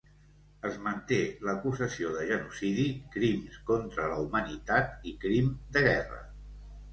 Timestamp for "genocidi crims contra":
2.31-4.09